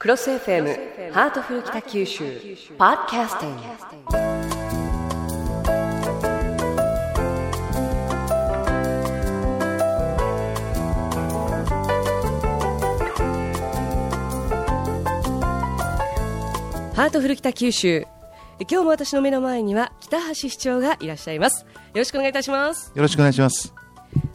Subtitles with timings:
[0.00, 2.24] CROSS FM ハートフル北九州
[2.78, 3.62] ポッドキャスティング。
[16.94, 18.06] ハートフル北九州。
[18.60, 21.66] 今日も私の目の前には北橋市長がいらっしゃいます。
[21.66, 22.90] よろしくお願いいたします。
[22.94, 23.74] よろしくお願いします。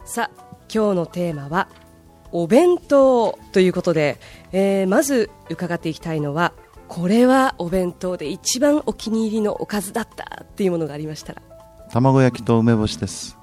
[0.04, 1.66] さあ今日のテーマは
[2.32, 4.18] お弁当ということで、
[4.58, 6.54] えーまず伺っていきたいのは
[6.88, 11.42] これはお弁当で一番お気に入りのおかずだったっていうものがありましたら。
[11.90, 13.36] 卵焼きと梅干しです。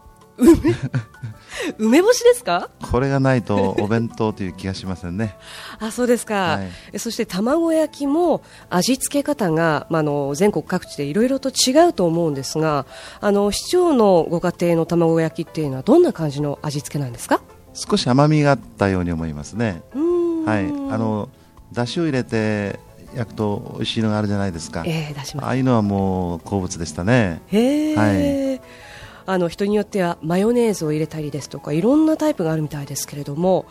[1.78, 2.02] 梅？
[2.02, 2.70] 干しですか？
[2.92, 5.36] これがないとお弁当という気がしませんね。
[5.80, 6.68] あそうですか、はい。
[6.94, 12.86] えそして卵焼きも味付け方が、まあ、あの全国各地でいろいろと違うと思うんですが
[13.22, 17.42] あの市長のご家庭の卵焼きっていうのはどんな感じの味付けなんですか？
[17.76, 19.82] 少し甘みがあったように思いますね。
[19.94, 20.03] うーん
[20.46, 20.66] はい。
[20.66, 21.30] あの
[21.72, 22.80] 出汁を入れて
[23.16, 24.84] 焼くと美味しいのがあるじゃないですか。
[24.86, 27.42] えー、ああいうのはもう好物でしたね。
[27.48, 28.62] へえ、
[29.26, 33.66] あの人によってはマヨネーズを入れたりですとかいろんなタイプがあるみたいですけれども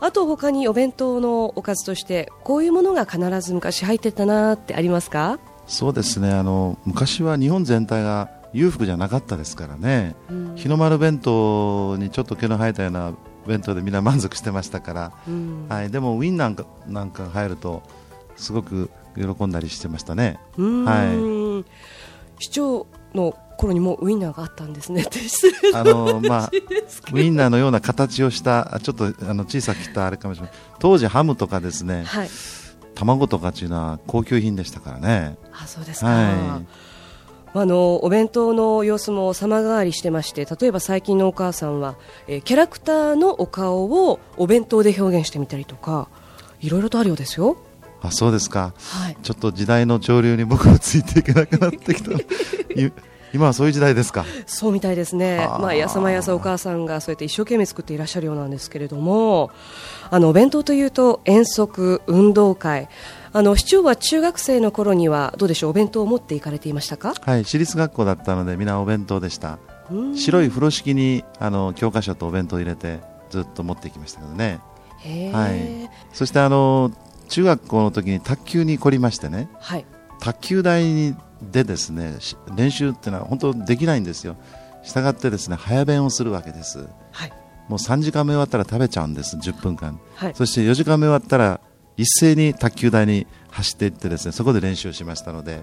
[0.00, 5.38] あと他にお弁当のおかずとしてこういうものが必ず昔入ってたなってありますか？
[5.66, 6.32] そうですね。
[6.32, 10.14] あの昔は日本全体が裕福じゃなかったですからね。
[10.30, 13.12] うん日の丸弁当にちょっと毛の生えたような
[13.48, 15.12] 弁当でみんな満足してましたから。
[15.26, 15.66] うん。
[15.68, 15.90] はい。
[15.90, 17.82] でもウィンなんかなんかが入ると
[18.36, 20.38] すごく喜んだりしてましたね。
[20.56, 21.64] うーん
[22.38, 25.04] 市長の頃にもうウインナーがあったんですね。
[25.74, 26.50] あのまあ
[27.12, 32.30] ウインナーのような形をしたあちょっとあの小さく切ったあれかもしれない当時ハムとかですねはい。
[32.94, 35.36] 卵とかっていうのは高級品でしたからね。
[35.52, 36.62] あそうですか、は
[37.54, 41.96] あのお弁当の様子も様変わりしてまして例えば最近のお母さんは、
[42.26, 46.08] えーキャラクターのお顔をお弁当で表現してみたりとか
[46.60, 47.56] いろいろとあるようですよ。
[48.00, 48.74] あそうですか。
[48.78, 49.16] はい。
[49.22, 52.12] ちょっと時代の潮流に僕もついていけなくなってきた。
[52.74, 52.92] い
[53.32, 54.24] 今はそういう時代ですか。
[54.46, 55.56] そうみたいですね、あ。
[55.56, 59.50] ーまあ、やさまやさお母さんがそうやって一生懸命作っていらっしゃるようなんですけれども
[60.10, 62.88] あのお弁当というと遠足、運動会。
[63.30, 67.12] あの市長は中学生の頃にはどうでしょうお弁当を持って行かれていましたか？
[67.20, 69.58] はい私立学校だったので皆お弁当でした。
[69.90, 70.16] うん。
[70.16, 74.60] 白い風呂敷にあの教科書とお弁当を入れてずっと持っていきましたけどね。
[75.32, 75.90] はい。
[76.14, 76.90] そしてあの
[77.28, 79.50] 中学校の時に卓球に凝りましてね。
[79.60, 79.84] はい
[80.20, 84.36] 卓球台でですねし練習っていうのは本当できないんですよ。
[84.82, 86.88] したがってですね早弁をするわけです。
[87.12, 87.32] はい。
[87.68, 90.00] もう3時間目終わったら食べちゃうんです10分間。
[90.14, 90.34] はい。
[90.34, 91.60] そして4時間目終わったら
[91.96, 95.62] 一斉に卓球台に走っていってですねそこで練習をしましたので、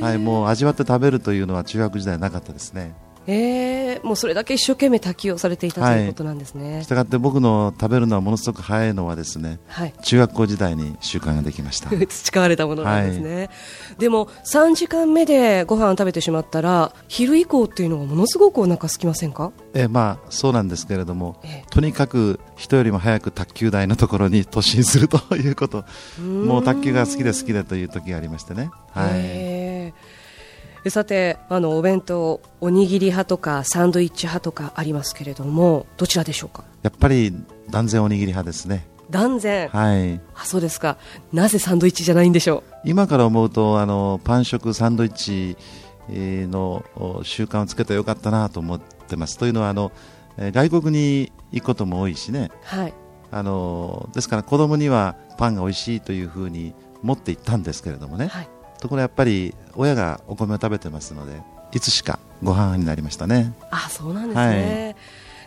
[0.00, 2.94] はい、もう味わって食べるというのは中学時代なかったですね
[3.26, 6.82] えー、もうそれだけ一生懸命卓球をされていたということなんですね。
[6.82, 11.90] したがって僕の食べるのはものすごく早いのはですねはい、中学校時代に習慣ができました。
[12.06, 13.50] 培われたものなんですね、
[13.98, 19.52] でも3時間目でご飯食べてしまったら昼以降っていうのがものすごくお腹空きませんか？
[19.74, 21.70] えまあそうなんですけれどもええ。
[21.70, 25.84] とにかく人よりも早く卓球台のところに突進するということ。
[26.20, 29.43] もう卓球が好きで好きでという時がありましてね、はい、へー
[30.90, 36.64] さてあのお弁当おにぎり派とかサンドイッチ派とかありますけれどもどちらでしょうか？
[36.82, 37.32] やっぱり
[37.70, 40.98] 断然おにぎり派ですね、断然、はい、あそうですか。
[41.32, 45.56] なぜサンドイッチじゃないんでしょ今から思うとあのパン食サンドイッチ
[46.10, 49.38] えーのお習慣をつけてよかったなと思ってます。
[49.38, 49.90] というのはあの
[50.36, 52.50] えー外国に行くことも多いしね。
[52.52, 52.94] うはい。
[53.30, 58.48] あのですから子供にはパンが美味しいというふうに持って行ったんですけれどもね、はい
[58.84, 61.40] ところがやっぱり親がお米を食べてますので
[61.72, 63.54] いつしかご飯になりましたね。
[63.70, 64.96] あそうなんですね、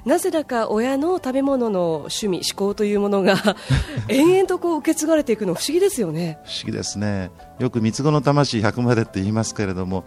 [0.05, 3.55] なぜだか親の食べ物の趣味、思考というものが
[4.09, 6.39] 延々とこう受け継がれていくの不思議ですよね。
[6.45, 7.29] 不思議ですね。
[7.59, 10.03] よく三つ子の魂100までって言いますけれども、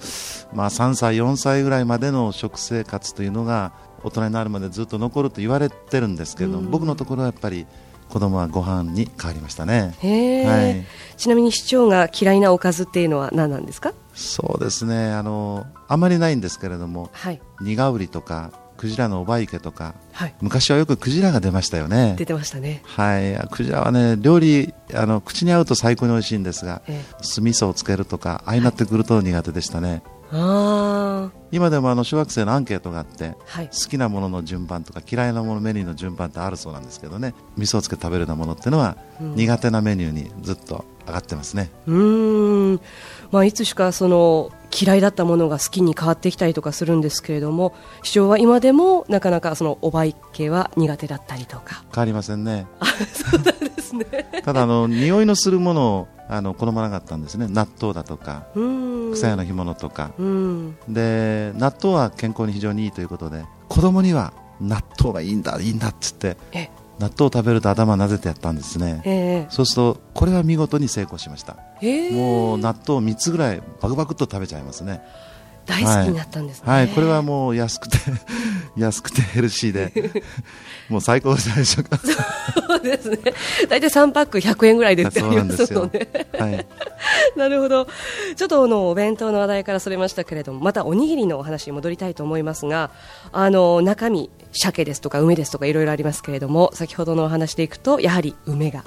[0.52, 3.70] まあ、3歳4歳ぐらいまでの食生活というのが
[4.02, 6.70] 大人になるまでずっと残ると言われてるんですけれども、うん。
[6.72, 7.66] 僕のところはやっぱり
[8.10, 9.94] 子供はご飯に変わりましたね。
[10.02, 10.84] はい。
[11.16, 13.94] ちなみに市長が嫌いなおかずっていうのは何なんですか？
[14.14, 15.12] そうですね。
[15.12, 22.14] あのあまりないんですけれどもはい、ニガウリとかクジラのおば池とかはい、昔はよくクジラが出ましたよね。
[22.18, 22.82] 出てましたね。
[22.84, 23.38] はい。
[23.50, 39.34] クジラはね料理あの口に合うと最高に美味しいんですがえ酢味噌をつけるとかああいうなってくると苦手でしたね、ー、あ今でもあの小学生のアンケートがあってーはい、好きなものの順番とか嫌いなものメニューの順番ってあるそうなんですけどね味噌をつけて食べるようなものっていうのはうん。
[39.34, 41.70] 苦手なメニューにずっと上がってますね。
[41.86, 42.80] うーん、
[43.32, 47.74] まあ、いつしかその嫌いだったものが好きに変わってきたりとかするんですけれども
[48.04, 51.82] 市長は今でもなかなかそのおばい系は苦手だったりとか。
[51.92, 52.66] 変わりませんね。
[53.12, 54.04] そうなんですね。
[54.44, 57.48] ただあの匂いのするものをあの好まなかったんですね。
[57.48, 58.46] 納豆だとか
[59.12, 60.12] 草屋の干物とか。
[60.16, 60.76] うん。
[60.88, 66.70] で納豆は健康に非常にいいということで子供には納豆がいいんだいいんだっつってえ。
[67.00, 69.02] 納豆を食べると頭なでてやったんですね。
[69.04, 71.56] えそうするとこれは見事に成功しました。
[71.82, 72.10] ええ。
[72.12, 75.02] もう納豆3つぐらいバクバクっと食べちゃいますね
[75.66, 76.88] 大好きになったんですね、はい。
[76.88, 77.98] これはもう安くて
[78.76, 80.22] 安くてヘルシーで
[80.88, 81.98] もう最高じゃないでしょうか。
[81.98, 83.18] そうですね。
[83.68, 86.28] 大体3パック100円ぐらいで売ってありますので。
[86.38, 86.66] はい。
[87.36, 87.86] なるほど。
[88.36, 92.90] ちょっとあのお弁当の話題からそれましたけれどもまたおにぎりのお話に戻りたいと思いますが
[93.32, 98.84] あの中身鮭ですとか梅ですとかいろいろありますけれども先ほどのお話でいくとやはり梅が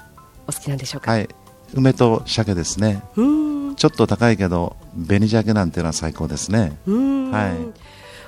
[0.48, 1.30] お好きなんでしょうか、はい。
[1.74, 3.02] 梅と鮭ですね。
[3.16, 4.76] うーんちょっと高いけど
[5.08, 6.78] 紅鮭なんていうのは最高ですね。
[6.88, 7.80] はい。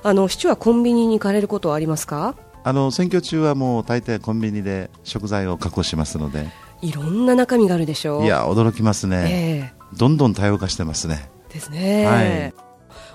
[0.03, 2.36] あの市長はコンビニに行かれることはありますか？
[2.63, 6.47] あの選挙中はもう大抵コンビニで食材を確保しますので。
[6.81, 8.25] いろんな中身があるでしょう。
[8.25, 11.30] いや驚きますね、えどんどん多様化してますね。
[11.50, 12.53] えですね、はい。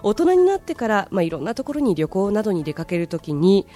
[0.03, 3.67] 大人になってから、まあ、いろんなところに旅行などに出かけるときに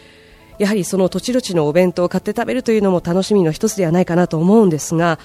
[0.58, 5.18] やはりその土地土地のお弁当を買って食べるというのも楽しみの一つではないかなと思うんですが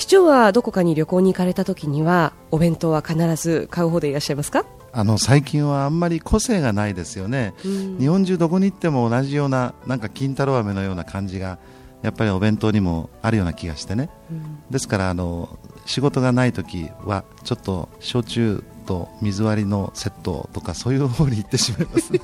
[0.00, 7.98] 市長はどこかに旅行に行かれたときにはお弁当は必ず買う方でいらっしゃいますか、あの最近はあんまり個性がないですよね、うん。
[7.98, 11.58] 日本中どこに行っても同じようななんか金太郎飴のような感じが
[12.00, 14.08] やっぱりお弁当にもあるような気がしてね。
[14.30, 14.62] うん。
[14.70, 22.20] ですからあの仕事がない時はちょっと焼酎と水割りのセットとかそういう方に行ってしまいます、ね、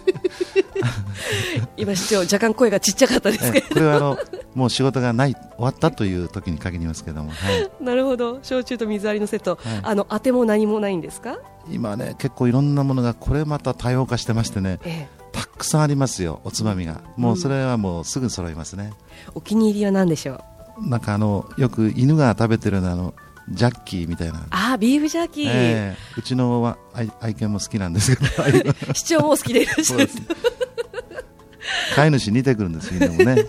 [1.79, 4.19] 今市長若干声がちっちゃかったですけえこれはあの
[4.57, 8.41] もう仕事がない終わったという時に限りますけども、はい、どなるほど。
[8.43, 9.81] 焼酎と水割りのセット、はい。
[9.81, 11.39] あの当ても何もないんですか、
[11.71, 17.01] 今ね結構いろんなものがこれまた多様化してましてねええ、たくさんありますよおつまみが。
[17.17, 18.93] もうそれはもうすぐ揃いますね、
[19.35, 20.43] お気に入りは何でしょ
[20.79, 20.89] う？
[20.89, 23.15] なんかあのよく犬が食べてるようなあの
[23.49, 25.51] ジャッキーみたいな、あービーフジャーキー、え
[25.95, 25.97] え。
[26.17, 28.29] うちのは愛愛犬も好きなんですけど。
[28.93, 30.09] 市長もお好きでいらっしゃる。
[31.95, 33.47] 飼い主似てくるんです犬もね。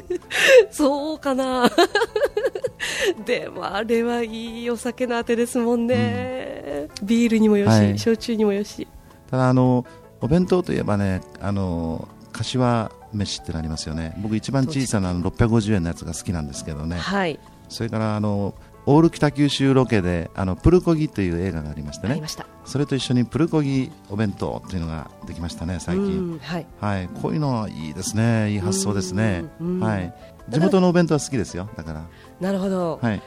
[0.70, 1.70] そうかな。
[3.24, 7.98] でもあれはいいお酒のあてですもんね、ビールにもよし、はい。
[7.98, 8.86] 焼酎にもよし。
[9.30, 9.86] ただあの
[10.20, 14.14] お弁当といえばねあの柏飯ってなりますよね。
[14.18, 16.98] 僕一番小さなあの650円のやつが好きなんですけどね。
[16.98, 17.38] はい、
[17.68, 18.54] それからあの
[18.86, 22.12] オール北九州ロケであのプルコギという映画がありましてね。
[22.12, 22.46] ありました。
[22.64, 26.66] それと一緒にプルコギお弁当というのができましたね最近、うんはい。
[26.80, 28.50] はい、こういうのはいいですね。
[28.52, 29.44] いい発想ですね。
[29.60, 30.14] うんはい。
[30.48, 32.04] 地元のお弁当は好きですよだから。
[32.40, 33.22] なるほど、はい。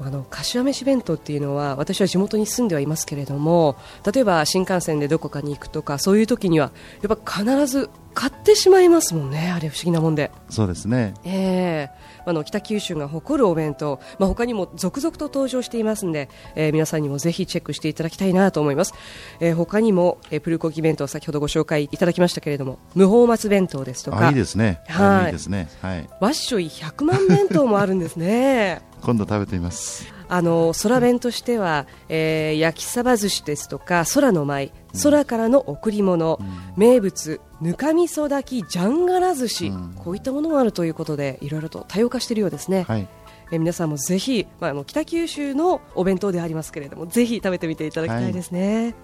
[0.00, 3.76] あの柏飯弁当っていうのは私は地元に住んではいますけれども
[4.10, 6.72] 例えば新幹線でどこかに行くとかそういう時には
[7.02, 10.30] やっぱ必ず買ってしまいますもんねあれ不思議なもんで。
[10.50, 11.14] そうですね。
[11.24, 12.02] ええ。
[12.24, 18.94] あの北九州が誇るお弁当、まあ、他にも続々と登場していますので、えー皆さんにもぜひチェックしていただきたいなと思います、
[19.40, 24.26] えー他にも、えープルコギ弁当先ほどご紹介いただきましたけれども無法松弁当ですとか。
[24.26, 24.80] あいいですね。
[24.88, 25.26] はい。
[25.26, 25.68] いいですね。
[25.80, 26.08] はい。
[26.20, 28.82] わっしょい100万弁当もあるんですね。
[29.02, 30.06] 今度食べてみます。
[30.28, 36.38] あの空弁としては、えー焼きサバ寿司ですとか空の舞空からの贈り物、
[36.76, 39.94] 名物ぬかみそ炊きジャンガラ寿司、うん。
[39.94, 43.08] こういったものもあるということでいろいろと多様化しているようですね、はい。
[43.50, 48.94] えー皆さんもぜひ、まあ、あの北九州のお弁当でありますけれどもぜひ食べてみていただきたいですね。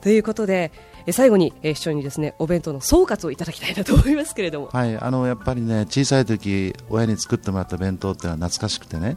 [0.00, 0.72] ということで、
[1.06, 9.16] えー最後に、えー市長にですねお弁当の総括をいただきたいなと思いますけれども、はい、あのやっぱりね小さい時親に作ってもらった弁当ってのは懐かしくてね。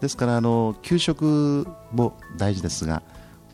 [0.00, 3.02] ですからあの給食も大事ですが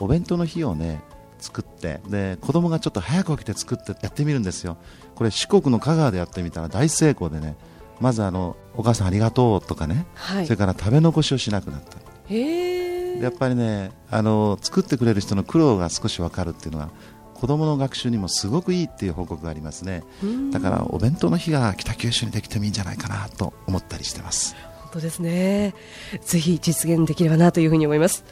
[0.01, 1.01] お弁当の日をね
[1.43, 4.79] 作ってで子供がちょっと早く起きて作ってやってみるんですよ。
[5.15, 7.57] これ四国の香川でやってみたら大成功でね
[8.01, 10.47] まずあのお母さんありがとうとかね、はい。
[10.47, 11.99] それから食べ残しをしなくなった。
[12.33, 16.91] やっぱりねあの作ってくれる人の苦労が少し分かるっていうのは
[17.35, 20.05] 子供の学習にもすごくいいっていう報告がありますね。
[20.23, 20.51] うん。
[20.51, 24.55] だからお弁当の日が北九州にできてもいいんじゃないかなと思ったりしてます。
[24.55, 25.75] 本当ですね。
[26.21, 28.25] ぜひ実現できればなというふうに思います。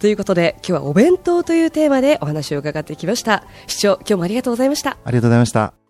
[0.00, 3.44] ということで今日はお弁当というテーマでお話を伺ってきました。
[3.66, 4.96] 市長今日もありがとうございました。
[5.04, 5.85] ありがとうございました。